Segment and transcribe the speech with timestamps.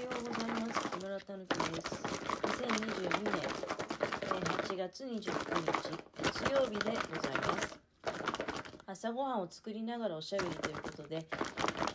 [0.00, 0.80] ようございます。
[0.88, 1.94] 木村たぬきです。
[2.46, 3.32] 2022年
[4.66, 5.20] 8月29日
[6.22, 7.78] 月曜日でございます。
[8.86, 11.26] 朝ごはんを作りながらおしゃべりということで、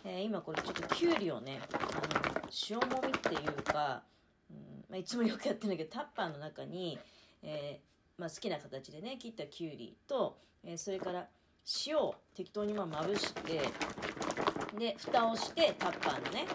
[0.04, 4.04] えー今これちょっときゅうりをね、あの塩もみっていうか、
[4.50, 4.56] うん
[4.88, 7.00] まあ、いつもよくやってるんだけどタッパーの中に、
[7.42, 11.26] えーまあ、好きな形でね切ったきゅうりと、えーそれから
[11.84, 13.62] 塩を適当にままぶして
[14.78, 16.46] で蓋をしてタッパーのね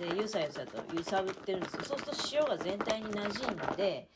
[0.00, 4.08] でゆさゆさと揺さぶってるんですよそうすると塩が全体に馴染んでで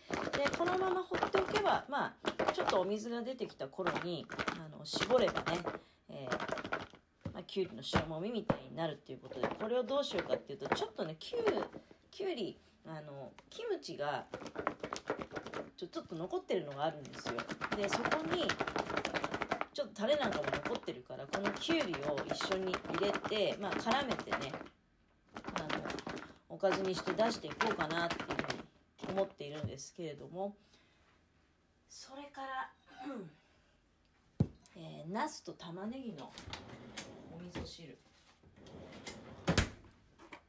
[0.56, 4.26] このまま放っておけばまあちょっとお水が出てきた頃に
[4.58, 5.58] あの絞ればね、
[6.08, 11.42] えーまあ、きゅうりの塩もみみたいになるっていうことでこれをどうしようかっていうとちょっとねきゅう
[12.10, 12.56] きゅうり
[12.86, 14.24] あのキムチが
[15.76, 17.34] ちょちょっと残ってるのがあるんですよ。
[17.76, 18.48] でそこに
[19.74, 24.52] ちょっとタレなんかも残ってるからこのきゅうりを一緒に入れてまあ絡めてね
[26.54, 30.54] おかずにして出していこうかなっていうふうに思っているんですけれども
[31.88, 32.70] それから、
[34.76, 36.30] えー、ナスと玉ねぎの
[37.32, 37.98] お味噌汁。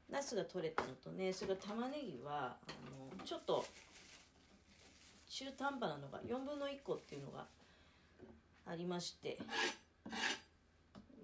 [0.08, 3.66] ナスが取れたのとねそれから玉ねぎはあのちょっと
[5.28, 7.48] 中途半端なのが4分の1個っていうのが
[8.68, 9.40] ありまして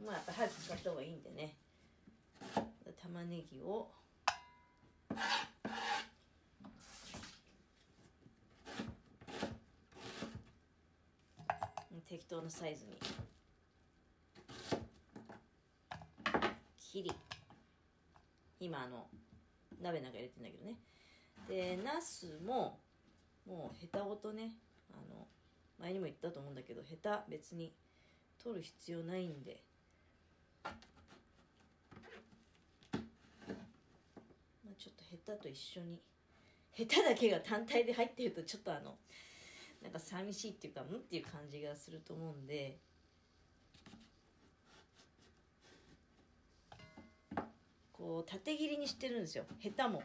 [0.03, 1.55] まあやっぱ早く使った方がいいんでね。
[3.01, 3.89] 玉ねぎを
[12.08, 12.97] 適当なサイズに。
[16.78, 17.11] 切り。
[18.59, 19.08] 今あの
[19.81, 20.75] 鍋なんか入れてんだけどね。
[21.47, 22.80] でナスも
[23.45, 24.52] もうヘタごとね
[24.94, 25.28] あの
[25.80, 27.73] 前にも言ったと思うんだけどヘタ別に
[28.44, 29.61] 取る必要ないんで
[30.63, 30.72] ま
[34.70, 36.01] あちょっとヘタと一緒に
[36.71, 38.97] ヘタだけが単体で入ってるとちょっとあの
[39.83, 40.85] なんか寂しいっていうかん？
[40.85, 42.79] っていう感じがすると思うんで。
[47.94, 49.44] こう縦切りにしてるんですよ。
[49.59, 50.01] ヘタも。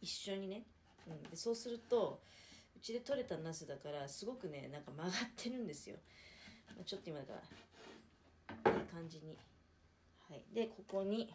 [0.00, 0.62] 一緒にね、
[1.08, 2.20] うん、でそうすると
[2.76, 5.96] うちで採れたナスだからすごくねなんか曲がってるんですよ、
[6.76, 7.32] まあ、ちょっと今だか
[8.64, 9.36] らいい感じに。
[10.30, 10.44] はい。
[10.54, 11.34] でここに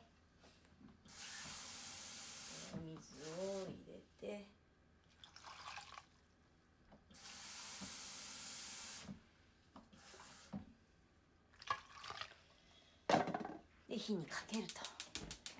[2.73, 2.97] お水
[3.39, 4.47] を入れて。
[13.89, 14.79] で火にかけると。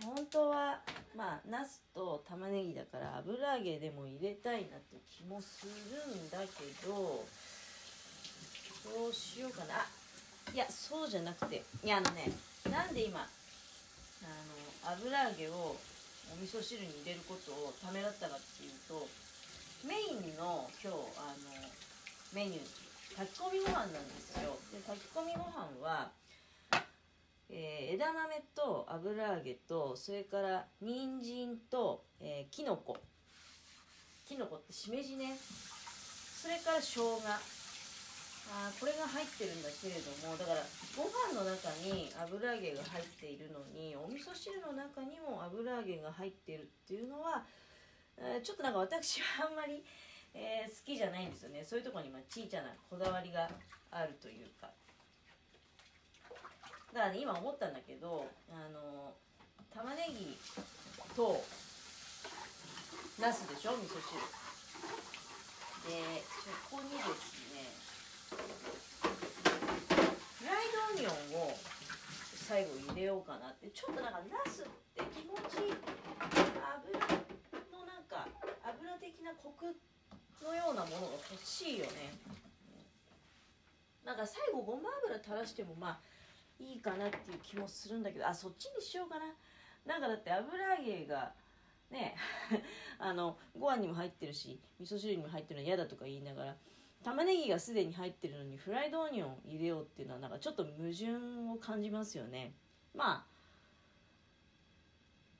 [0.05, 0.81] 本当は
[1.15, 5.71] まあナスと玉ねぎだから油揚げでも入れたいなって気もする
[6.15, 7.23] んだけど
[8.83, 9.81] どうしようかな。
[9.81, 9.85] あ
[10.53, 11.63] いやそうじゃなくて。
[11.83, 12.31] いやあのね
[12.71, 13.27] なんで今あ
[14.87, 15.75] の油揚げを
[16.29, 19.07] お味噌汁に入れることをためらったかっていうと
[19.87, 21.49] メインの今日あの
[22.33, 24.55] メニュー炊き込みご飯なんですよ。
[24.71, 26.11] で炊き込みご飯は
[27.49, 32.97] えー枝豆と油揚げとそれから人参と、えー、きのこ
[34.25, 35.37] きのこってしめじね。
[36.41, 37.60] それから生姜。
[38.49, 40.63] あこれが入ってるんだけれどもだから
[40.97, 47.45] ご飯の中に油揚げが入っているのにお味噌汁の中にも油揚げが入っているっていうのは、
[48.17, 49.83] えちょっとなんか私はあんまり、
[50.33, 51.63] えー好きじゃないんですよね。
[51.63, 53.49] そういうところにまあ小さなこだわりが
[53.91, 54.71] あるというか。
[56.93, 59.13] だからね今思ったんだけどあの
[59.73, 60.37] 玉ねぎ
[61.15, 61.41] と
[63.19, 64.19] ナスでしょ味噌汁。
[65.87, 67.80] でそこにですね
[69.01, 70.65] フライ
[70.97, 71.53] ドオニオンを
[72.35, 76.99] 最後入れようかなってちょっとなんかナスって気持ちいい油
[77.71, 78.27] のなんか
[78.63, 79.75] 油的なコク
[80.43, 82.13] のようなものが欲しいよね。
[84.03, 85.99] なんか最後ごま油垂らしてもまあ
[86.59, 89.25] いいかなっていう気もするんだけどあそっちにしようかな。
[89.85, 91.33] なんかだって油揚げが
[91.89, 92.15] ね
[92.99, 96.55] あのご飯にも入ってるし味噌汁にも入ってるの嫌だとか言いながら
[97.03, 101.07] 玉ねぎがすでに入ってるのにフライドオニオン入れようっていうのはなんかちょっと矛盾
[101.51, 102.53] を感じますよね。
[102.95, 103.31] まあ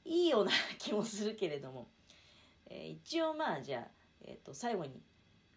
[0.03, 1.87] いいような気もするけれども、
[2.67, 3.87] えー一応まあじゃあ、
[4.21, 4.99] えー、と最後に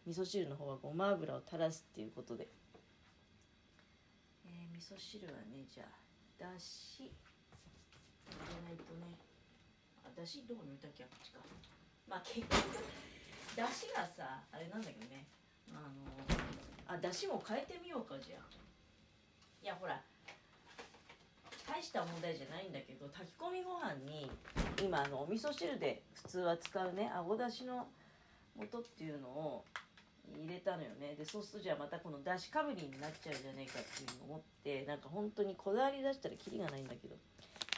[0.06, 2.48] 味噌汁の方はごま油を垂らすっていうことで。
[4.46, 5.88] えー、味噌汁はねじゃあ
[6.38, 7.10] だし。
[8.28, 9.16] 入れないとね。
[10.04, 11.40] あだしどこに置いたっけあっちか。
[12.06, 12.50] まあ結局
[13.56, 15.24] だしがさあれなんだけどね。
[15.72, 15.80] あ
[16.90, 18.54] のあだしも変えてみようかじゃあ。
[19.62, 20.00] いやほら
[21.66, 24.30] 大した問題じゃないんだけど炊き込みご飯に
[24.84, 27.88] 今あのお味噌汁で普通は使うねあごだしの
[28.70, 29.64] 素っていうのを
[30.36, 31.14] 入れたのよね。
[31.16, 37.16] でそうするとじゃあまたこのだしかぶりになっちゃうじゃねえかっていうのを思ってなんか本当にこだわり出したらキリがないんだけど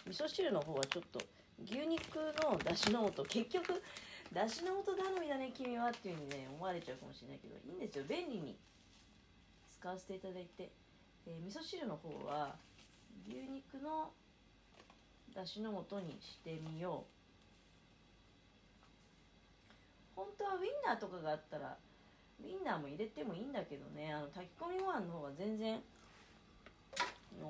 [0.06, 1.20] 味噌汁の方はちょっと
[1.64, 3.82] 牛肉のだしの素結局
[4.32, 8.04] だしの素頼みだね君はっていう風にね思われちゃうかもしれないけどいいんですよ。
[8.08, 8.58] 便利に。
[9.78, 10.72] 使わせていただいて、
[11.26, 12.56] えー、味噌汁の方は
[13.28, 14.10] 牛肉の
[15.34, 17.16] だしの素にしてみよう。
[20.16, 21.76] 本当はウインナーとかがあったら
[22.42, 24.12] ウインナーも入れてもいいんだけどね。
[24.12, 25.78] あの炊き込みご飯の方が全然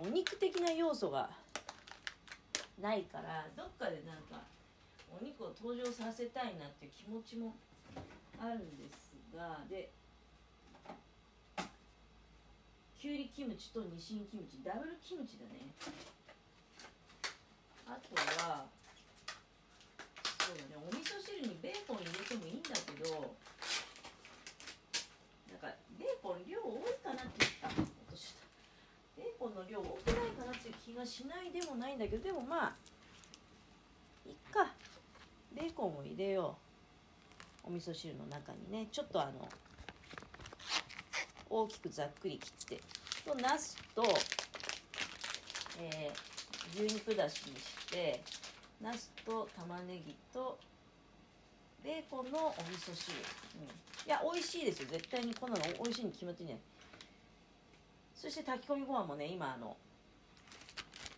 [0.02, 1.30] お肉的な要素が
[2.80, 4.44] ないからどっかでなんか
[5.18, 7.56] お肉を登場させたいなっていう気持ちも
[8.38, 9.90] あるんですがで
[13.00, 15.72] きゅうりキムチとニシンキムチダブルキムチだね。
[17.86, 18.66] あとは
[20.42, 23.36] そうだねお味噌汁にベーコン入れてもいいんだけど
[25.54, 28.42] なんかベーコン量多いかなってあ落とした。
[29.16, 32.76] ベーコンの量多くないかなっていう気がしないでもないんだけどでもまあ
[35.76, 36.56] コンを入れよ
[37.64, 37.68] う。
[37.68, 38.88] お味噌汁の中にね。
[38.90, 39.48] ちょっとあの
[41.50, 42.82] 大きくざっくり切って。
[43.24, 44.02] とナスと、
[45.80, 48.22] えー、牛肉だしにして
[48.80, 50.58] ナスと玉ねぎと
[51.82, 53.16] ベーコンのお味噌汁、
[53.60, 53.68] うん、い
[54.06, 54.88] や美味しいですよ。
[54.92, 56.64] 絶対にこんなの美味しいに決まってんじゃない。
[58.14, 59.76] そして炊き込みご飯もね今あの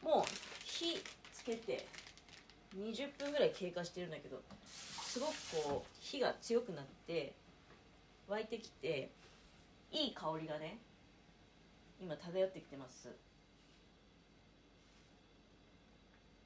[0.02, 0.28] もう
[0.64, 0.98] 火
[1.32, 1.86] つけて
[2.88, 4.40] 20分ぐらい経過してるんだけど
[5.02, 5.32] すごく
[5.64, 7.34] こう火が強くなって
[8.28, 9.10] 沸いてきて
[9.90, 10.78] いい香りがね
[12.00, 13.08] 今漂ってきてます。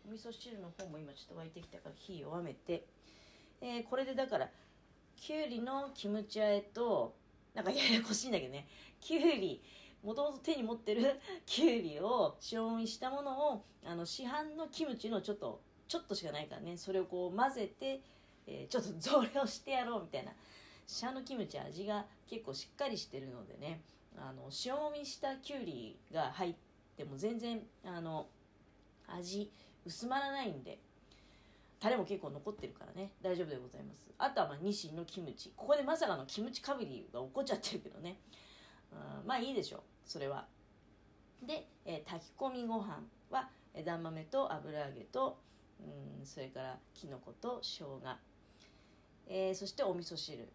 [0.08, 2.84] お味噌汁の方も今ちょっと沸いてきたから火弱めて、
[3.60, 4.48] えー、これでだから
[5.16, 7.14] きゅうりのキムチあえと
[7.54, 8.66] なんかややこしいんだけどね。
[9.00, 9.62] きゅうり
[10.02, 15.60] もともと手に持ってるきゅうりを塩もみしたものをあの市販のキムチのちょっと
[15.92, 16.78] ちょっとしかないからね。
[16.78, 18.00] それをこう混ぜて、
[18.46, 20.32] えー、ちょっと増量してやろうみたいな。
[20.86, 23.82] シャのキムチ味が結構しっかりしてるのでね。
[24.16, 26.54] あの塩もみしたきゅうりが入っ
[26.96, 28.26] ても全然あの
[29.06, 29.50] 味
[29.84, 30.78] 薄まらないんで
[31.78, 33.10] タレも結構残ってるからね。
[33.20, 34.08] 大丈夫でございます。
[34.16, 35.52] あとはまあニシンのキムチ。
[35.54, 38.16] ここでまさかのキムチかぶりが起こっちゃってるけどね。
[38.92, 39.80] うんまあいいでしょう。
[40.06, 40.46] それは。
[41.42, 45.38] で、えー、炊き込みご飯は枝豆と油揚げと
[45.84, 48.00] うんそれからきのこと生姜、
[49.29, 50.49] えー、そしてお味噌汁。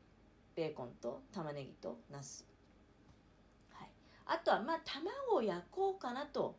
[0.58, 2.44] ベーコンと玉ねぎとナス、
[3.74, 3.88] はい、
[4.26, 6.56] あとはまあ卵を焼こうかなと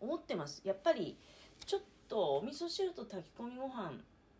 [0.00, 0.62] 思ってます。
[0.64, 1.18] やっぱり
[1.66, 3.94] ちょっとお味噌汁と炊き込みご飯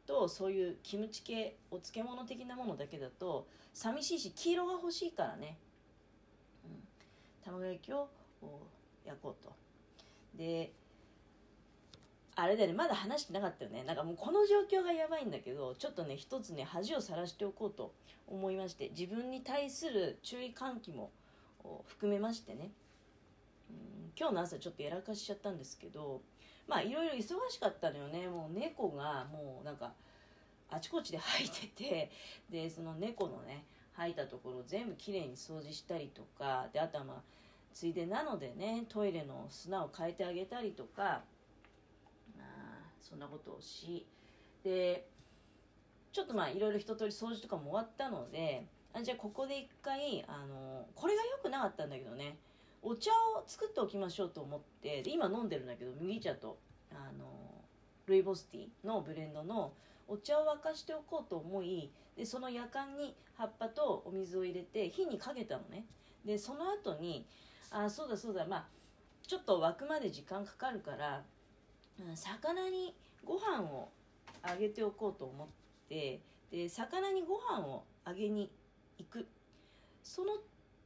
[0.06, 5.58] とそういうキムチ系お漬物的なものだけだと寂しいし黄色が欲しいからね、
[6.64, 6.78] うん、
[7.44, 8.08] 卵焼きを
[9.04, 9.52] 焼こうと。
[10.36, 10.72] で
[12.34, 12.74] あれだよね。
[12.74, 13.84] まだ話してなかったよね。
[13.84, 17.92] なんかもうこの状況がやばいんだけどちょっとね一つね恥をさらしておこうと
[18.26, 21.10] 思いまして自分に対する注意喚起も
[21.86, 22.70] 含めましてね。
[23.70, 26.20] うん今日の朝ちょっとやらかしちゃったんですけど
[26.66, 28.28] まあいろいろ忙しかったのよね。
[28.28, 29.92] もう猫がもうなんか
[30.70, 32.10] あちこちで吐いてて
[32.50, 37.16] でその猫のね吐いたところを全部きれいに掃除したりとかであとはまあ
[37.74, 41.22] ついでなのでねトイレの砂を変えてあげたりとか
[43.02, 44.06] そんなことをし
[44.64, 45.06] で
[46.12, 52.38] ちょっとまあいろいろ一通り掃除とかも終わったのであじゃあここで一回あのこれが良くなかったんだけどね
[52.82, 56.58] お茶を作っておきましょうと思ってで今飲んでるんだけど麦茶と
[56.90, 57.24] あの
[58.06, 59.72] ルイボスティーのブレンドの
[60.08, 65.86] お茶を沸かしておこうと思いでそのやかんに葉っぱとお水を入れて火にかけたのね。
[66.24, 67.26] でその後に
[67.70, 68.64] あそうだそうだまあ
[69.26, 71.22] ちょっと沸くまで時間かかるから
[72.14, 72.94] 魚に
[73.24, 73.90] ご飯を
[74.42, 75.48] あげておこうと思っ
[75.88, 76.20] て
[76.50, 78.50] で魚にご飯をあげに
[78.98, 79.26] 行く。
[80.02, 80.32] その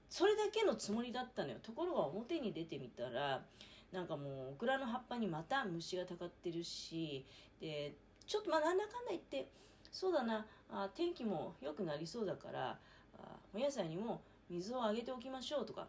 [0.09, 1.59] それだけのつもりだったのよ。
[1.63, 3.43] ところが表に出てみたら
[3.93, 7.25] なんかもうオクラの葉っぱにまた虫がたかってるし
[7.61, 7.95] で
[8.27, 9.49] ちょっとまあなんだかんだ言って
[9.91, 12.79] そうだなあ天気も良くなりそうだから
[13.19, 14.21] あお野菜にも
[14.51, 15.87] 水をあげておきましょうとか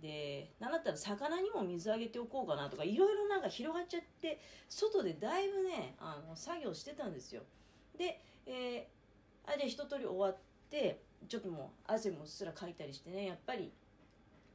[0.00, 7.42] で何だったら魚にも水あげておこうかなとかいろいろなんか広がっちゃって外でだいぶねあの作業してたんですよ。
[7.98, 10.36] で、えー、あじゃあ一通り終わっ
[10.70, 13.72] てちょっともう汗もうっすらかいたりしてねやっぱり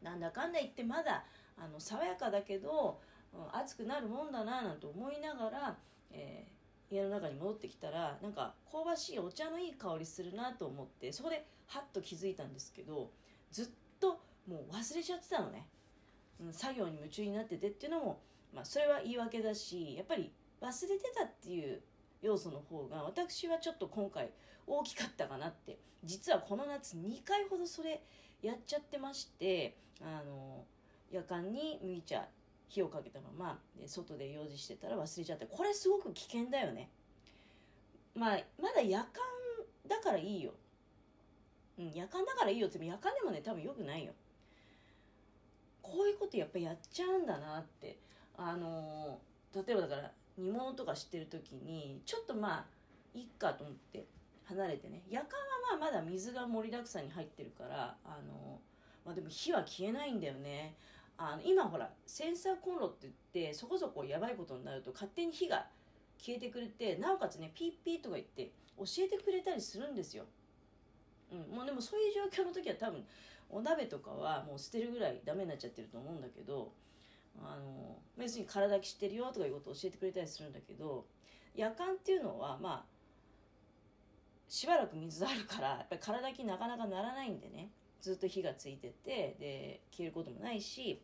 [0.01, 1.25] なんだかんだ言ってまだ
[1.57, 2.99] あの爽やかだけど、
[3.33, 5.77] うん、暑くなるもんだななんて思いながら、
[6.11, 6.45] え
[6.91, 13.09] 家の中に戻ってきたらなんか香ばしいお茶のいい香りするなと思ってそこでハッと気づいたんですけど
[13.51, 13.67] ずっ
[13.99, 15.67] ともう忘れちゃってたのね、
[16.39, 18.21] うん、作業に夢中になっててっていうのも、
[18.53, 21.81] まあ、それは言い訳だしやっぱり忘れてたっていう
[22.21, 24.29] 要素の方が私はちょっと今回
[24.67, 25.77] 大きかったかなって。
[26.05, 28.01] 実はこの夏2回ほどそれ
[28.41, 30.63] やっちゃってましてあの
[31.11, 32.25] 夜間に麦茶
[32.69, 36.89] 火をかけたまま外で用事してたら忘れちゃってこれすごく危険だよね。
[38.15, 39.07] まあまだ夜間
[39.87, 40.51] だからいいよ。
[41.79, 44.13] うん夜間だからいいよって夜間でもね多分よくないよ。
[45.85, 47.97] こういうことやっぱやっちゃうんだなって。
[48.37, 49.19] あの
[49.53, 52.65] 例えばだから煮物とかしてる時にちょっとまあ
[53.13, 54.05] いっかと思って
[54.43, 55.01] 離れてね。
[55.09, 55.27] 夜間
[55.71, 58.59] はまあまだ水が盛りだくさんに入ってるからあの
[59.05, 60.75] まあでも火は消えないんだよね。
[61.17, 63.13] あの今ほらセンサーコンロって言っ
[63.47, 65.65] てそこそこやばいことになると勝手に火が
[66.17, 70.25] 消えてくれてなおかつねピッピーとか言って教えてくれたりするんですよ、
[71.31, 73.05] うん、もうでもそういう状況の時は多分
[73.49, 76.71] お鍋とかはもう捨てるぐらいダメになっちゃってると思うんだけど
[77.41, 81.05] あの別に体きしてるよとかいうことを教えてくれたりするんだけど
[81.55, 82.95] 夜間っていうのはまあ
[84.47, 87.69] しばらく水あるからやっぱり体きなかなかならないんでね。
[88.01, 91.01] ずっと火がついててで消えることもないし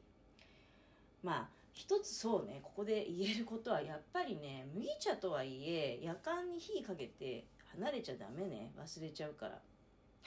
[1.24, 7.46] まあ一つそうねここで言えることはやっぱりね麦茶とはいえ夜間に火かけて
[7.80, 8.72] 離れちゃダメね。
[8.78, 9.60] 忘れちゃうから。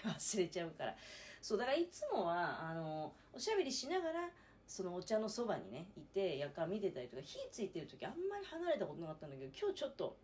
[0.10, 0.96] 忘れちゃうから。
[1.44, 4.30] そうだからいつもはあのおしゃべりしながら
[4.66, 10.16] そのお茶のそばにねいて夜間見てたりとか火ついてる時あんまり離れたことなかったんだけど今日ちょっと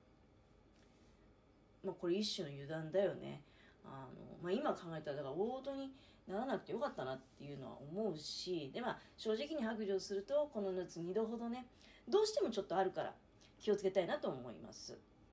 [1.84, 3.42] まあこれ一種の油断だよね
[3.84, 5.92] あの、まあ、今考えたらだから大事に
[6.26, 11.66] ならなくてよかったなっていうのは思うしでまあ正直に白状するとこの夏2度ほどね
[12.08, 13.12] どうしてもちょっとあるから
[13.60, 14.96] 気をつけたいなと思います。